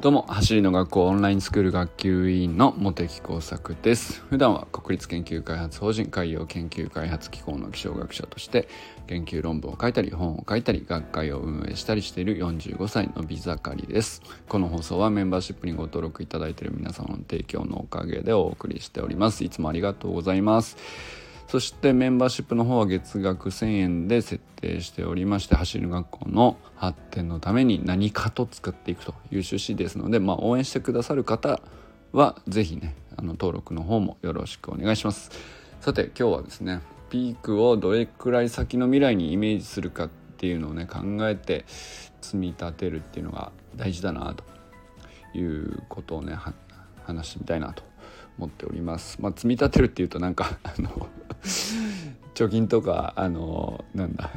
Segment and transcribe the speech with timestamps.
[0.00, 4.22] どうも走りの学校オンラインスクール学級委員の茂木耕作です。
[4.30, 8.68] 普段は国立研究開発法人海洋研究開発機構の気象学者として
[9.08, 14.22] 研究論文を書いたり本を書いたり学会を運営したりしている45歳のビザカリです。
[14.48, 19.42] この放送はメンバーシップにご登録いただいている皆様の提供のおかげでお送りしております。
[19.42, 20.76] いつもありがとうございます。
[21.48, 31.60] そしてメンバーシップの方は月額1000円で設定しておりまして走る学校の発展のために何かと使っていくという趣旨ですので、まあ、応援してくださる方
[32.12, 35.30] は是非ねあの登録の方もよろしくお願いします
[35.80, 41.64] さて今日はですねピークをどれくらい先の未来にイメージするかっていうのをね考えて
[42.20, 44.44] 積み立てるっていうのが大事だなと
[45.38, 46.36] いうことをね
[47.04, 47.82] 話してみたいなと
[48.36, 49.18] 思っております。
[49.20, 51.08] まあ、積み立てるっていうとなんかあの
[52.34, 54.30] 貯金とかあのなんだ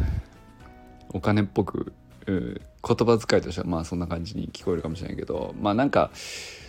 [1.09, 1.93] お金っぽく
[2.25, 6.11] 言葉遣いとしてはまあそんな感じに聞こえるかもしれないけどまあなんか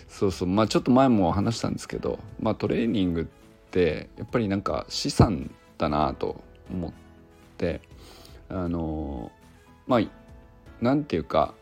[0.08, 3.24] そうそうまあちょっと前も話したんですけど、まあ、トレーニングっ
[3.70, 6.92] てやっぱりなんか資産だなと思っ
[7.56, 7.80] て
[8.48, 9.32] あの
[9.86, 10.00] まあ
[10.82, 11.54] なんていうか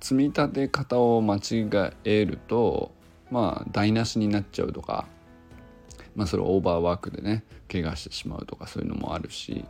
[0.00, 1.68] 積み立て方を間違
[2.04, 2.92] えると
[3.30, 5.06] まあ台無しになっちゃうとか
[6.14, 9.64] まあ、それオーバーワークでね怪我してしまうとかそういうのもあるし、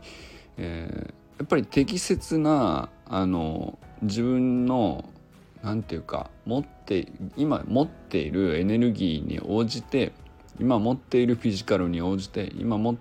[0.57, 5.09] えー、やっぱり適切なあの自分の
[5.61, 10.11] 何て言うか持って今持っているエネルギーに応じて
[10.59, 12.97] 今持っているフィジカルに応じて今も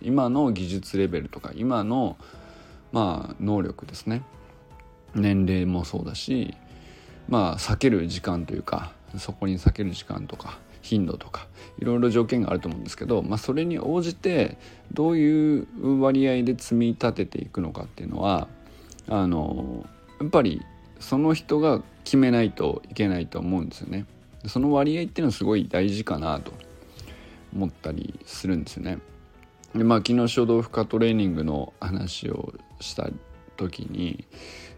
[0.00, 2.16] 今の技術レベルとか今の
[2.92, 4.22] まあ能力ですね。
[5.14, 6.54] 年齢もそうだし
[7.28, 14.58] まあ避ける時間というかそこに避ける時間とか頻度とかいろいろ条件があると思うんですけど、まあ、それに応じて
[14.92, 18.48] どういう割合で積み立てていくのかっていうのは
[19.08, 19.86] あの
[20.20, 20.62] やっぱり
[21.00, 24.06] その人が決めないといけないと思うんですよね。
[24.46, 26.52] その割合っていうのはすごい大事かなと
[27.54, 28.98] 思ったりするんですよね。
[29.74, 33.08] でまあ昨日書道負荷トレーニングの話をした
[33.56, 34.26] 時に、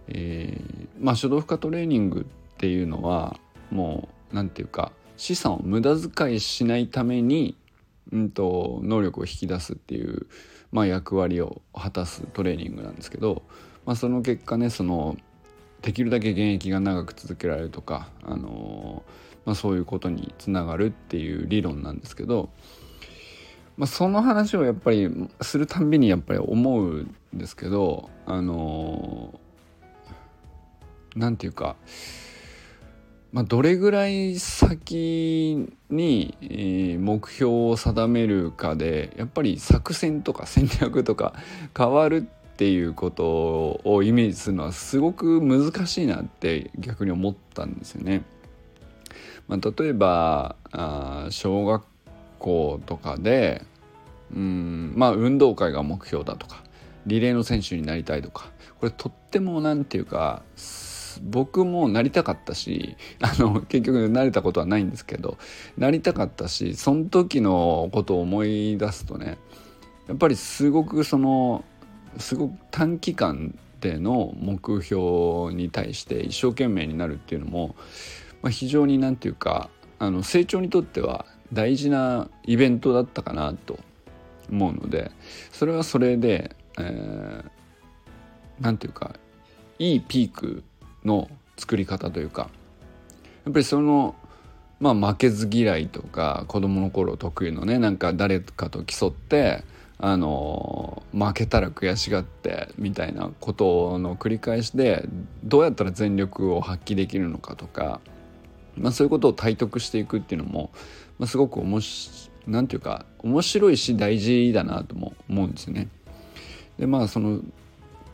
[0.08, 3.36] えー、まあ書道負荷トレーニングっていうのは
[3.70, 7.56] もう何て言うか資産を無駄遣いしないために、
[8.12, 10.26] うんと、能力を引き出すっていう、
[10.72, 13.42] まあ、役割を果たすトレーニングなんですけど、
[13.84, 15.16] まあ、その結果ねその
[15.82, 19.04] できるだけ現役が長く続けられるとか、あの
[19.44, 22.50] まあ、そういうことにつながるっていう理論なんですけど、
[23.76, 25.08] まあ、その話をやっぱり
[25.40, 29.38] するたんびにやっぱり思うんですけどあの
[31.14, 31.76] なんていうか
[33.32, 41.34] まあ、どれぐらい先に目標を定めるかでやっぱり作戦とか戦略とか
[41.76, 48.22] 変わるっていうことをイメージするのはすごく難しいなって逆に思ったんですよね。
[49.48, 51.84] まあ、例えばあ小学
[52.38, 53.62] 校とかで
[54.34, 56.64] うんまあ運動会が目標だとか
[57.06, 58.50] リレーの選手になりたいとか
[58.80, 60.42] これとっても何て言うか
[61.22, 65.38] 僕もなりたかったしあの結局なれたことはないんですけど
[65.76, 69.38] なりたかったしその時のことを思い出すとね
[70.08, 71.64] やっぱりすごくその
[72.18, 77.76] すごく短期間での目標に対して一生懸命になるっていうのも、
[78.42, 83.78] まあ、非常に何て言うかあの成長にとっては大事なイベントだったかなと
[84.50, 85.10] 思うので
[85.52, 89.16] それはそれで何、えー、て言うか
[89.78, 90.64] いいピーク
[91.06, 92.50] の作り方というか
[93.44, 94.14] やっぱりその
[94.80, 99.64] まあ負けず嫌いとか子供の頃得意のねなんか誰かと競って
[99.98, 105.08] あの負けたら悔しがってみたいなことの繰り返しで
[105.42, 108.00] どうやったら全力を発揮できるのかとか、
[108.76, 110.70] まあ、そういうことを体得していくっていうのも、
[111.18, 115.88] まあ、すごくおもしなんていうか面白いし大事だなとも思うんですよね。
[116.78, 117.40] でまあその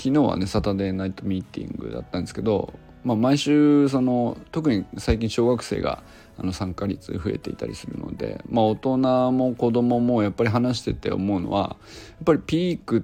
[0.03, 2.72] 昨日はねサタデーナイトミーティングだったんですけど、
[3.04, 6.03] まあ、毎週その特に最近小学生が
[6.39, 8.99] あの参加率増えていたりするので、まあ、大人
[9.33, 11.77] も子供もやっぱり話してて思うのはや
[12.22, 13.03] っぱりピークっ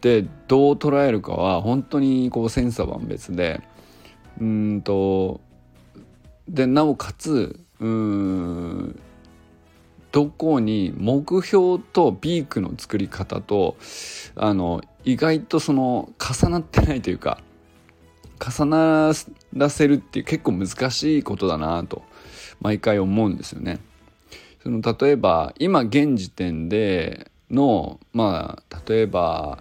[0.00, 3.60] てどう捉えるかは本当にこう千差万別で
[4.40, 5.40] うんと
[6.48, 9.00] でなおかつうん
[10.12, 13.76] どこに目標とピークの作り方と
[14.36, 17.38] あの意外とその重なってないというか
[18.40, 19.12] 重な
[19.52, 22.02] らせるっていう結構難しいことだなと
[22.60, 23.80] 毎回思うんですよね。
[24.62, 29.58] その例えば今現時点でのまあ例えば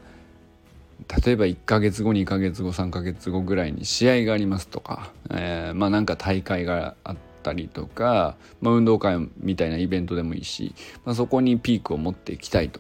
[1.26, 10.74] 例えば1ヶ月後2ヶ月後3ヶ月後ぐらいに試合がありますとか、えー、まあなんか大会があったりとか、まあ、運動会みたいなイベントでもいいし、
[11.04, 12.80] まあ、そこにピークを持っていきたいと。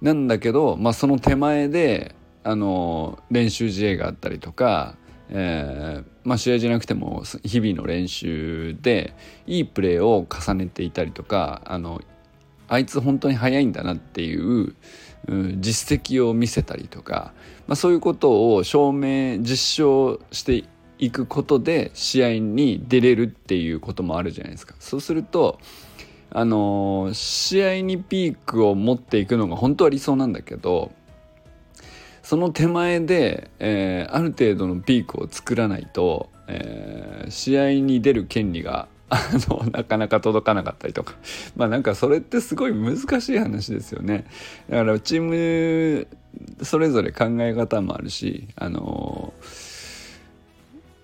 [0.00, 2.14] なんだけど、まあ、その手前で
[2.46, 4.94] あの練習試合があったりとか、
[5.30, 9.14] えーまあ、試合じゃなくても日々の練習で
[9.48, 12.00] いいプレーを重ねていたりとかあの
[12.68, 14.76] あいつ本当に速いんだなっていう、
[15.26, 17.32] うん、実績を見せたりとか、
[17.66, 20.64] まあ、そういうことを証明実証して
[20.98, 24.76] いくことで試合に出れるっていうこともあるじゃないですか。
[24.78, 25.58] そうすると
[26.30, 30.92] あの試合にピークを持っていくのが本当は理想なんだけど
[32.26, 41.14] その手前で、えー、ある程度のピークを作らないと、えー、試合に出る権利が あのなかなか届かなかったりとか。
[41.54, 44.24] まあなんかそれってすごい難しい話ですよね。
[44.68, 46.08] だからチーム
[46.64, 49.32] それぞれ考え方もあるしあの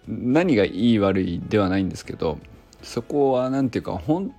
[0.09, 2.41] 何がいい悪いではないんですけど
[2.83, 4.35] そこは何て言うかほん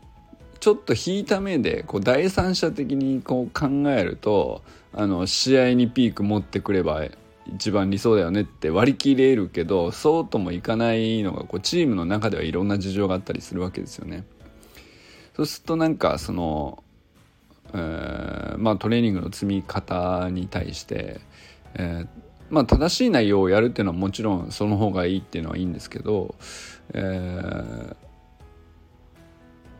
[0.59, 4.61] ちょっと引いた目でこう第三者的にこう考えると
[4.93, 7.03] あの試合にピーク持ってくれば
[7.47, 14.23] 一番理想だよねって割り切れるけどそうともいかないのがこうチームの中ではいろんな事情があったりするわけですよね。
[15.35, 16.83] そうするとなんかその、
[17.73, 21.21] え、まあトレーニングの積み方に対して、
[21.73, 22.05] え、
[22.51, 26.35] まあ正しい内容をやるっていうのはもちろんその方がいいっていうのはいいんですけど、
[26.93, 27.95] えー、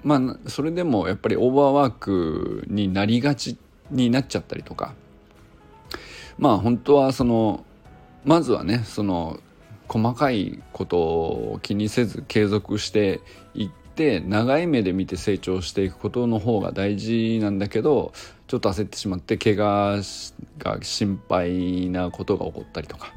[0.04, 3.58] まあそれでもやっぱりオーバーワークになりがち
[3.92, 4.96] になっちゃったりとか
[6.38, 7.64] まあ本当はその
[8.26, 9.40] まずはねその
[9.88, 13.22] 細かいことを気にせず継続して
[13.54, 18.14] いって長い目で見て成長していくことの方が大事なんだけど
[18.48, 20.02] ちょっと焦ってしまって怪我
[20.58, 23.12] が心配なことが起こったりとか。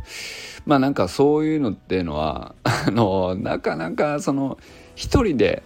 [0.67, 4.59] まあなんかそういうのっていうのは あのなかなかその
[4.97, 5.63] 一人で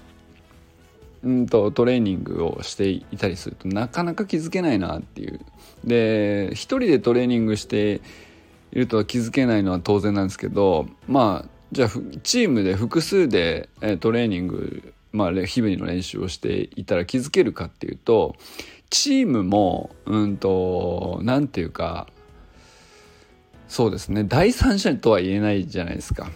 [1.25, 5.41] うんとトレーニングをしていたりするとなかなか気づけないなっていう
[5.85, 8.01] で一人でトレーニングして
[8.73, 11.91] いるとは気づけないのは当然なんですけどまあじゃあ
[12.23, 13.69] チームで複数で
[14.01, 18.35] トレーニング、まあ、日々の練習をしていたら気づけるかっていうと
[18.91, 22.09] チームもうんと何て言うか
[23.69, 26.31] そうですね第三者とは言えないじゃないですか。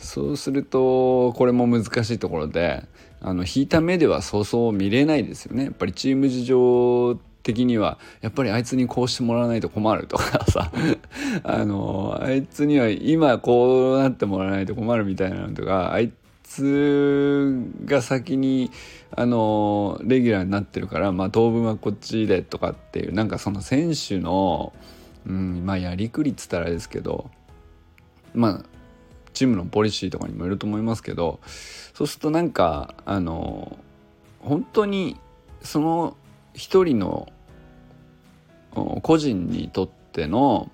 [0.00, 2.84] そうするとこれも難しいところで
[3.20, 10.70] あの引いた目ではそうそう見れないですよねやっぱりチーム事情的にはやっぱりあいつにこうしてもらわないと困るとかさ
[11.42, 18.70] あのあいつには今こうなってもらわないと困るみたいなのとかあいつが先に
[19.14, 24.72] あのレギュラーになってるからまあ当分はこっちでとかっていうなんかその選手の、
[25.26, 27.30] うん、まあやりくりっつったらですけど
[28.34, 28.64] まあ
[29.32, 31.40] チームのポリシーとかにもよると思いますけど
[31.94, 33.78] そうするとなんかあの
[34.40, 35.16] 本当に
[35.62, 36.16] その
[36.54, 37.28] 一人の
[39.02, 40.70] 個人にとっての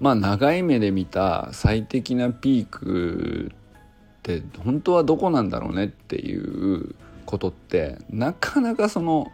[0.00, 6.94] まあ長い目で見た最適なピークって本当はどこなんだろうねっていう
[7.24, 9.30] ことってなかなかその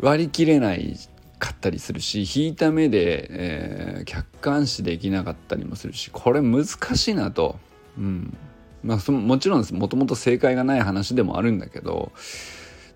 [0.00, 0.96] 割り切れない
[1.38, 7.56] かったりするし引いた目で、えー、客観視できなかったりもするしこれ難しいなと。
[7.98, 8.36] うん
[8.82, 12.12] まあ、そもちろんもともと正解がない話でもあるんだけど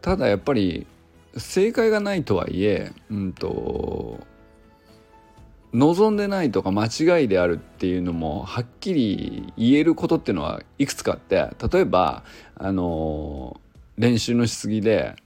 [0.01, 0.87] ただやっぱり
[1.37, 4.21] 正解がないとはいえ、うんと、
[5.73, 12.23] 望んでないとか間違いであるっていうのもはっきり言えることっていうのはいくつかあって例えば
[12.57, 13.61] あの
[13.99, 15.17] 練習のしすぎで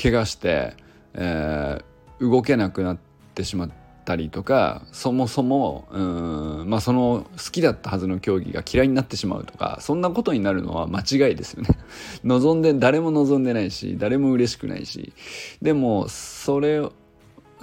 [0.00, 0.74] 怪我して、
[1.14, 2.98] えー、動けなくなっ
[3.34, 11.68] てしまってたりとかそもそもうん、まあ、その好きだったはずの競技が嫌いになってしまうとかそんなことになるのは間違いですよね。
[12.24, 15.12] 望んで誰も望んでないし誰も嬉しくないし。
[15.60, 16.92] でもそれを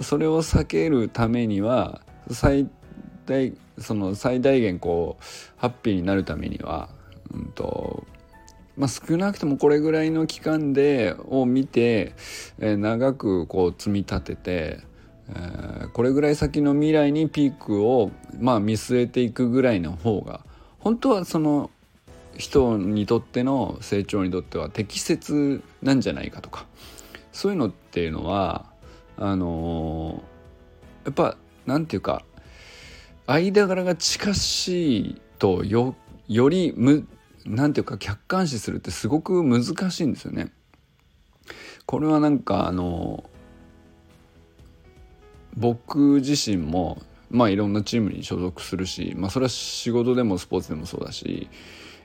[0.00, 2.68] それを避けるためには最
[3.26, 5.24] 大その最大限こう
[5.56, 6.90] ハッピーになるためには、
[7.32, 8.06] うんと
[8.76, 12.14] まあ、少なくともこれぐらいの期間でを見て、
[12.58, 14.93] えー、長くこう積み立てて
[15.30, 20.40] えー、これぐらい先の未来にピークを、まあ、見据えていくぐらいの方が
[20.78, 21.70] 本当はその
[22.36, 26.66] 人にとっての成長にとっては適切なんじゃないかとか
[27.32, 28.66] そういうのっていうのは
[29.16, 30.22] あの、
[31.04, 32.24] やっぱなんていうか
[33.26, 35.94] 間柄が近しいとよ
[36.28, 37.06] よりむ
[37.44, 40.52] なんていうか客観視するってすごく難しいんですよね。
[41.86, 43.24] これはなんかあの
[45.56, 51.48] 僕自身もまあいろんなチームに所属するし、まあ、それは仕事でもスポーツでもそうだし、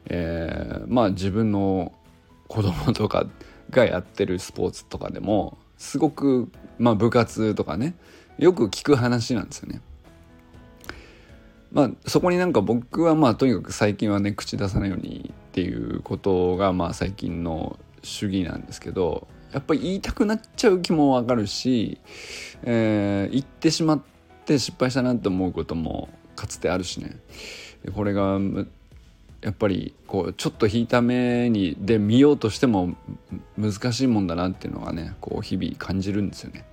[0.08, 1.94] えー、まあ自分の
[2.48, 3.28] 子供とか
[3.70, 7.96] がやってるスポーツとかでもすごく、まあ、部活とかね
[8.38, 9.82] よく聞く話なんですよね。
[11.72, 22.00] まあそこになんか僕はまあとにかく最近はね口出さないようにっていうことがまあ最近の主義なんですけどやっぱり言いたくなっちゃう気もわかるし、
[22.64, 24.02] えー、言ってしまっ
[24.46, 27.18] て失敗したなって思うこともかつてあるしね
[27.96, 28.40] これが
[29.42, 32.96] やっぱりこうちょっと引いた目にで見ようとしても
[33.58, 36.66] 難しいもんだなっていうのがねこう日々感じるんですよね。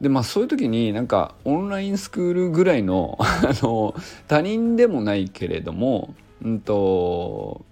[0.00, 3.94] でまあそういう時になんかオンラインスクールぐらいの あの
[4.28, 7.64] 他人でもないけれどもうんと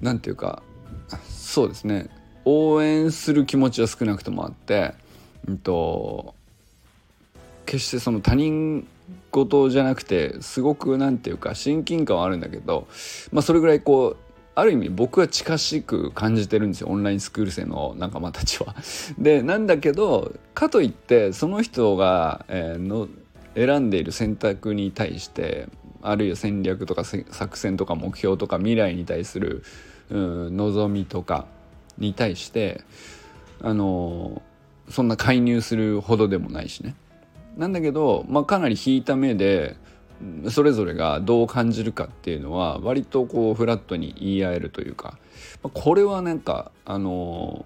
[0.00, 0.62] なんていうか
[1.28, 2.08] そうですね
[2.44, 4.94] 応援する気持ちは少なくともあって、
[5.46, 6.34] うんと
[7.66, 8.86] 決してその他人
[9.30, 12.88] 事じゃなくてすごく何て言うか親近感はあるんだけど、
[13.32, 14.16] まあ、それぐらいこう
[14.56, 18.74] ある意味僕は近しく感じてるんですよオンラインスクール生の仲間たちは。
[19.18, 23.08] でなんだけどかといってその人が、えー、の
[23.54, 25.68] 選んでいる選択に対して
[26.02, 29.62] あるいは戦略とか作戦とか目標とか未来に対する、
[30.10, 31.46] うん、望みとか
[32.00, 32.82] に対して
[33.62, 34.42] あの
[34.88, 36.96] そんな介入するほどでもないしね。
[37.56, 39.76] なんだけど、まあ、かなり引いた目で
[40.48, 45.18] それぞれがどう感じるかっていうのは割とこうフラットに言い合えるというか
[45.62, 47.64] これはなんかあの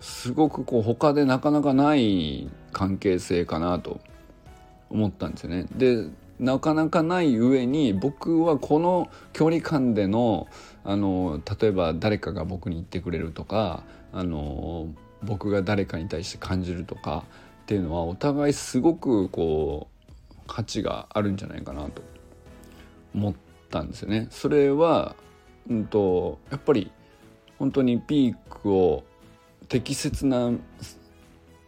[0.00, 4.00] すごくこう他でなかなかない関係性かなと
[4.90, 5.66] 思ったんですよね。
[5.76, 10.48] でなかなかない上に僕はこの距離感での
[10.86, 14.88] あの例えば誰かが僕に言ってくれるとかあの
[15.22, 17.24] 僕が誰かに対して感じるとか
[17.64, 20.06] っていうのはお互いすごくこう
[20.46, 22.02] 価値があるんじゃないかなと
[23.14, 23.34] 思っ
[23.68, 24.28] たんですよね。
[24.30, 25.16] それは、
[25.68, 26.92] うんと、やっぱり
[27.58, 29.02] 本当にピークを
[29.68, 30.52] 適切な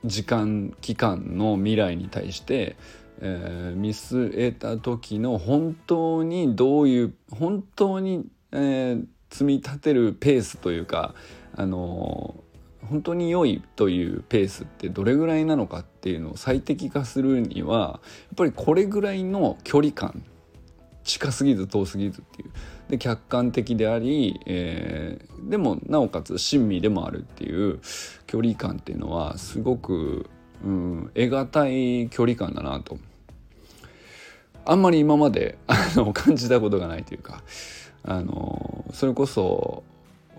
[0.05, 2.77] 時間期間の未来に対して、
[3.21, 11.15] えー、見据えた時の本当にどういう本当に、えー、積み立てるペースというか
[11.55, 12.43] あの
[12.89, 20.23] 本当に良いというペースってどれぐらいなのかっていうのを最適化するにはやっぱりこれぐらいの距離感
[21.05, 22.51] 近すぎず遠すぎずっていう
[22.89, 27.81] で客観的であり、えー、でもなおかつ親身でもあるっていう
[28.27, 30.29] 距離感っていうのはすごく、
[30.65, 32.99] うん、得難い距離感だなと。
[34.65, 37.43] あんまり今まであの感じたことがないというか
[38.11, 39.83] あのそれこそ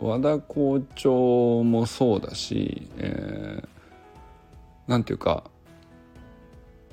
[0.01, 5.43] 和田校長もそうだし、えー、なんていうか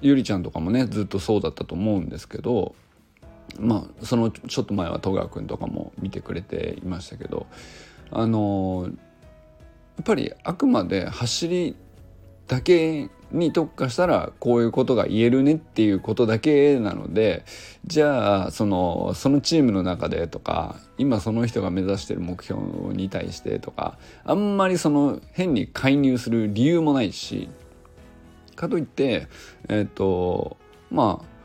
[0.02, 2.74] ゆりちゃんとかもねずっとそうだったと思うんですけど
[3.58, 7.46] まあそのちょっと前は戸川君とかも見てくれていましたけど
[8.10, 8.90] あの
[9.96, 11.74] やっぱりあくまで走り
[12.46, 17.44] だけに特化したらこういうことが言えるねっていうことだけなので
[17.84, 22.60] じゃあそのそのチームの中でとか今その人が目指してる目標
[22.94, 27.48] に対してとかあんまりその変に介入する理由もないし
[28.54, 29.26] かといって
[29.68, 30.56] えっ、ー、と
[30.90, 31.36] まあ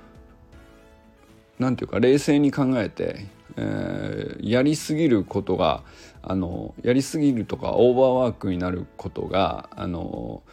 [1.61, 3.25] なんていうか冷静に考えて、
[3.57, 5.83] えー、やりすぎることが
[6.21, 10.43] あのやりすぎるとかオーバーワークになることがあの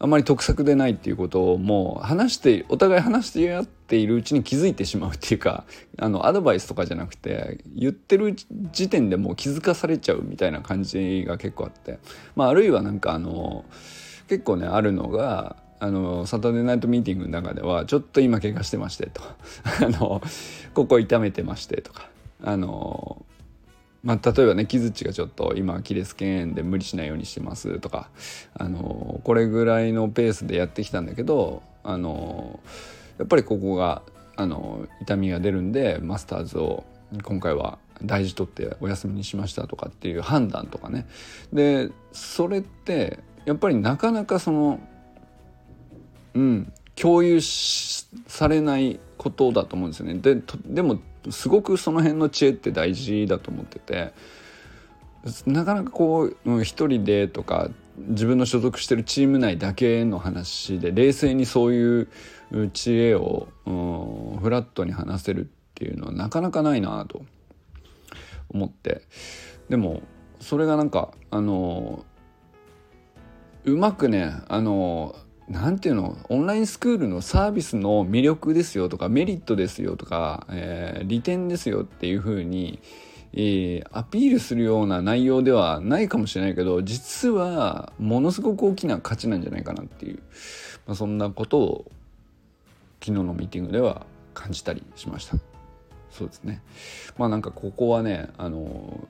[0.00, 5.64] あまり得策でないっていうことをもう話してお互い話してやっているうちに気づいてしまうっていうか
[5.98, 8.36] あのアドバイスとかじゃなくて言ってる
[8.72, 11.98] 時点でもう気づかされちゃうみたいな感じが結構あって、
[12.36, 13.64] まあ、あるいはなんかあの
[14.28, 19.22] 結構ねあるのがあのサタデーナイトミーティングの中ではちょっと今怪我してましてと。
[19.84, 20.20] あの
[20.74, 22.08] ここ痛めてましてとか。
[22.42, 23.24] あの
[24.02, 28.10] まあ、例えばね木槌がちょっと今アキレス腱で無理しないようにしてますとか
[28.54, 32.60] あのこれぐらいのペースでやってきたんだけどあの
[33.18, 34.02] やっぱりここが
[34.36, 36.84] あの痛みが出るんでマスターズを
[37.24, 41.06] 今回は大事取ってお休みにしましたとかっていう判断とかね。
[41.52, 44.80] でそれってやっぱりなかなかその
[46.34, 50.14] うん共有されないことだと思うんですよね。
[50.14, 51.00] ででも
[51.30, 54.12] すごくその辺の知恵って大事だと思ってて
[55.46, 62.08] なかなかこう一人でとか自分の所属してるチーム内だけの話で冷静にそういう
[62.72, 67.22] 知恵をフラットに話せるっていうのはなかなかないなと
[68.48, 69.02] 思って
[69.68, 70.02] でも
[70.40, 72.04] それがなんかあの
[73.64, 75.16] うまくねあの
[75.50, 76.16] 何ていうの？
[76.28, 82.80] オンラインスクールのサービスの魅力ですよとかメリットですよとか、えー、利点ですよっていうふうに、
[83.32, 90.22] えー、アピールするような内容ではないかもしれないけど実はものすごく大きな価値なんじゃないかなっていう、
[90.86, 91.84] まあ、そんなことを
[93.00, 95.36] 昨日のミーティングでは感じたりしました。
[96.10, 96.62] そうですね
[97.16, 99.06] まあなんかここはねあの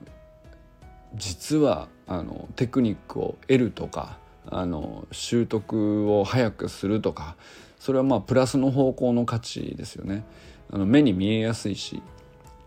[1.15, 4.17] 実はあのテクニックを得るとか
[4.51, 7.35] あの習得を早くするとか
[7.79, 10.23] それはまあプラスの方向の価値ですよね。
[10.71, 12.01] あの目に見えやすいし。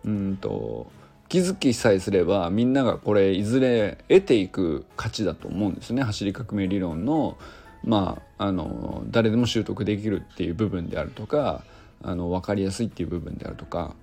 [0.05, 0.91] うんと
[1.29, 6.03] 気づきさえすればみんながこれいずれ得ていく価値だと思うんですね。
[6.03, 7.39] 走り革命理論の
[7.85, 11.65] まああの誰でも習得できるっていう部分であるとか
[12.03, 13.95] あの分かりやすいっていう部分であるとか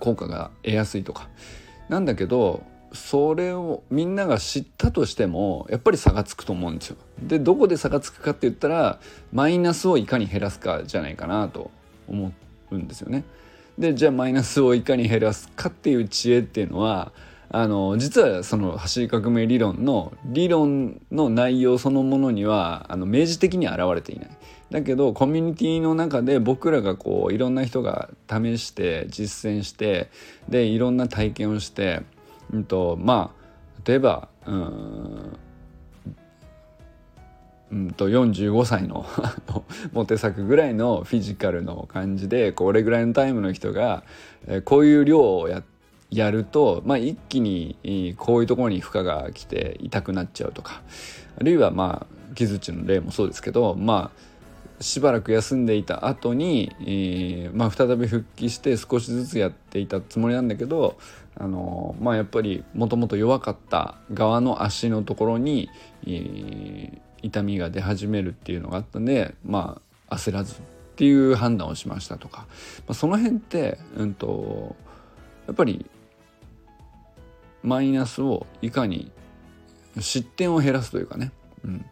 [0.00, 1.28] 効果が得やすいとか。
[1.88, 2.64] なんだけど
[2.94, 6.96] それをみんなが知ったとしてもやっぱり差がつくと思うんですよ。
[7.20, 9.00] でどこで差がつくかって言ったら
[9.32, 11.70] マイナスをいかに減らすかじゃないかなと
[12.08, 12.32] 思
[12.70, 13.24] うんですよね。
[13.78, 17.12] でじゃあマイナスをいかに減らすかっていう知恵っていうのは
[17.50, 24.30] あの実はその走り革命理論の理論の内容そのものにはあの明示的には現れていない。
[24.70, 30.10] だけどコミュニティの中で僕らがこういろんな人が試して実践して
[30.48, 32.02] でいろんな体験をして
[32.54, 35.36] うんとまあ例えばうん
[37.72, 39.04] うんと45歳の
[39.92, 44.04] モテ作ぐらいのフィジカルの感じでこれぐらいのタイムの人が、
[44.46, 45.64] えこういう量をや
[46.10, 50.82] やると、まあ、一気にこういうところに負荷が来て痛くなっちゃうとか
[51.40, 60.96] あるいはまあ木槌の例もそうですけどまあしばらく休んでいた後に、えー、まあ、再び復帰して少しずつやっていたつもりなんだけど
[61.36, 65.68] あのまあやっぱりもともと弱かった側の足のところに、
[66.06, 70.54] えー、痛みが出始めるっていうのがあったんでまあ焦らず
[70.94, 72.46] っていう判断をしましたとか、
[72.86, 74.76] まあ、その辺って、うんと、
[75.48, 75.90] やっぱり
[77.64, 79.10] マイナスをいかに
[79.98, 81.32] 失点を減らすというかね、
[81.64, 81.84] うん、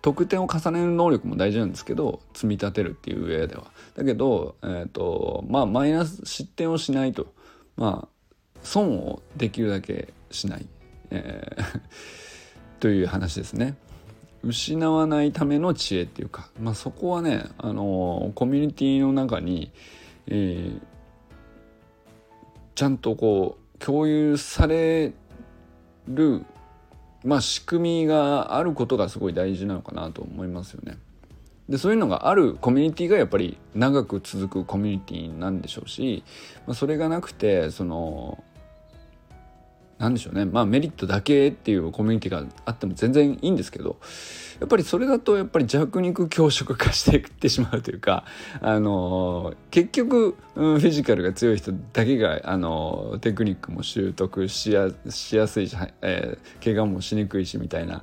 [0.00, 3.64] 得点を重ねる能力も大事なんですけど積み立てるっていう上では。
[3.94, 7.26] だけど、えーとまあ、マイナス失点をしないと。
[7.76, 8.15] まあ
[8.66, 10.66] 損をできるだけしない、
[11.10, 11.80] えー
[12.80, 13.76] という話ですね。
[14.42, 19.72] 失わないための知恵っていうか、まあ、そこはね、あのコミュニティの中に、
[20.26, 20.80] えー、
[22.74, 25.14] ちゃんとこう共有され
[26.06, 26.44] る、
[27.24, 30.98] まあ、仕組みがあることがすごい大事なのかなと思いますよね。
[31.68, 36.22] でそういうのがあるコミュニティがやっぱり長く続くコミュニティなんでしょうし、
[36.66, 38.44] まあ、それがなくてその
[39.98, 40.44] 何でしょうね。
[40.44, 43.96] まあメリットだけっていうコミュニティがあっても全然いいんですけど
[44.60, 48.24] やっぱりそれだとやっぱり弱肉強食化していってしまうというか
[48.60, 58.02] あの結局、うん、フィジカルが強い人だけがあのテクニックも習得しやしやすいし、えー、怪我もしにくいしみたいな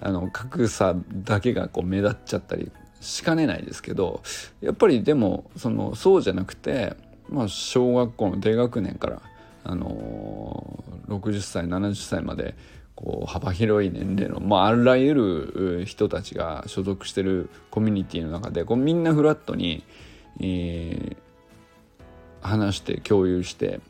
[0.00, 4.22] あの格差だけがこう目立っちゃったりしかねないですけど
[4.60, 6.96] やっぱりでもそのそうじゃなくて、
[7.28, 9.22] まあ、小学校の低学年から
[9.64, 12.54] あの60歳70歳まで
[12.94, 19.84] こう幅広い年齢の、まあ、あらゆる人たちが所属してるコミュニティの中でこうみんなフラットに、
[20.40, 23.80] えー、話して共有して、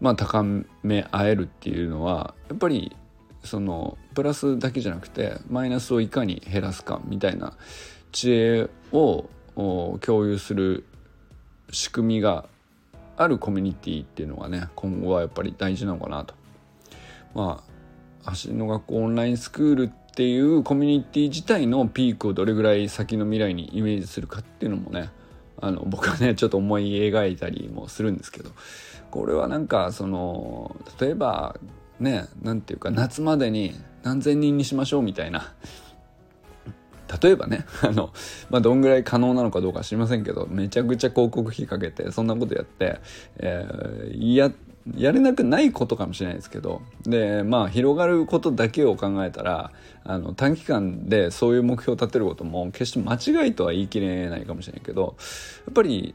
[0.00, 0.42] まあ、高
[0.82, 2.96] め合えるっていうのはやっぱり
[3.44, 7.52] そのプラスだけじゃなくてマイナスをいかに減らすかみたいな
[8.10, 10.84] 知恵を共有する
[11.70, 12.46] 仕組みが
[13.16, 16.34] あるコミュニティっていうのがね今後はやっぱり大事なのかなと。
[17.34, 17.62] ま
[18.24, 25.10] あ走りの学校オンラインスクールっていうコミュニティ自体のピークをどれぐらい先の未来にイメージするかっていうのもね
[25.60, 28.50] あの僕はねちょっと思い描いたりもするんですけど
[29.10, 31.56] これはなんかその例えば
[32.00, 35.52] ね何て言うか夏までに何千人にしましょうみたいな
[37.22, 38.12] 例えばね あの、
[38.50, 43.00] まあ、どんぐらい可能なのかどうか知りませんけどめちゃくちゃ広告費かけてそんなことやって、
[43.38, 44.50] えー、や
[44.96, 49.72] やれなくないことかもしれないですけどでまあ広がることだけを考えたら
[50.04, 55.16] あの短期間でそういう目標を立てることも決して間違いとは言い切れないかもしれないけど
[55.66, 56.14] やっぱり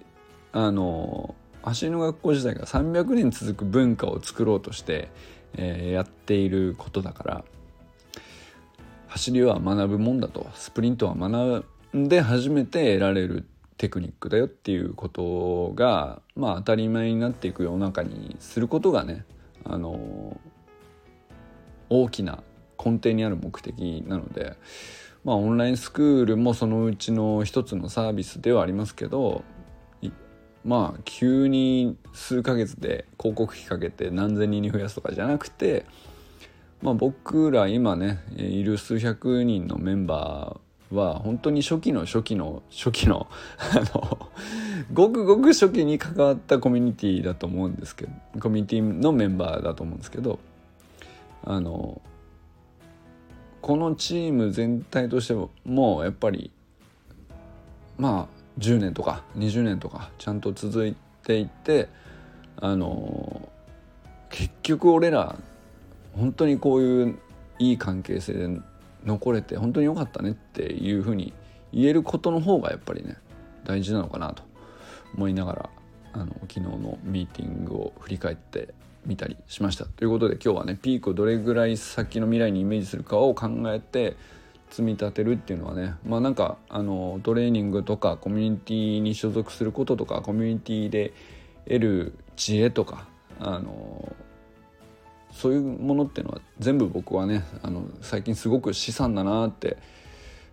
[0.51, 1.33] あの
[1.63, 5.09] 走りの学校時代が300年続く文化を作ろうとして、
[5.55, 7.45] えー、やっていることだから
[9.19, 10.47] 走りは学ぶもんだと。
[10.55, 11.65] スプリントは学
[11.97, 19.25] んで初めて得られるテクニックだよっていうことがまあ当たり前になっていく世の中にすることがね
[19.65, 20.39] あの
[21.89, 22.43] 大きな
[22.83, 24.55] 根底にある目的なので
[25.25, 29.43] まあオンラインスクールもそのうちの一つのサービスではありますけど
[30.63, 35.85] まあ急に数ヶ月で広告費かけて何千人に増やすとかじゃなくて、
[36.81, 43.27] まあ、僕ら今ねいる数百人のメンバーは本当に初期の初期の初期の
[43.59, 44.29] あの
[44.93, 50.39] ごくごく初期に関わったコミュニティだと思うんですけどコミュニティのメンバーだと思うんですけど
[51.43, 52.01] あの
[53.61, 56.51] このチーム全体としてももうやっぱり
[57.97, 61.89] まあ10年とか20年とかちゃんと続いていって
[62.55, 63.49] あの
[64.29, 65.37] 結局俺ら
[66.13, 67.19] 本当にこういう
[67.59, 68.61] いい関係性で
[69.05, 71.33] 残れて本当に良かったねっていうふうに
[71.71, 73.17] 言えることの方がやっぱりね
[73.63, 74.43] 大事なのかなと
[75.15, 75.69] 思いながら
[76.13, 78.73] あの昨日のミーティングを振り返って
[79.05, 79.85] みたりしました。
[79.85, 84.17] ということで今日はねピークをどれぐらい先の未来にイメージするかを考えて
[84.69, 91.13] 積み立てるっていうのはねまあなんかあのトレーニングとかコミュニティに所属することとかコミュニティで
[91.65, 93.07] 得る知恵とか
[93.39, 94.15] あの
[95.31, 99.77] そういうものっていうのは全部僕はねあの最近すごく資産だなって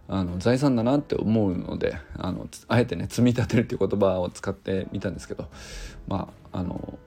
[0.09, 5.49] あの財産だなって思うのであのあえてね積み立てるっていう言葉を使ってみたんですけど
[6.07, 6.99] まああの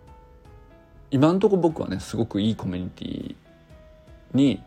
[1.12, 3.36] 今んとこ僕はねすごくいいコミュニティ
[4.34, 4.62] に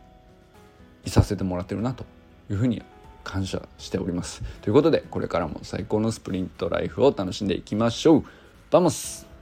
[1.05, 2.05] いさせてもらってるなと
[2.49, 2.81] いうふうに
[3.23, 4.43] 感謝しております。
[4.61, 8.23] ということでこれからも最高のスプリントライフを楽しんでいきましょう。
[8.71, 9.32] Vamos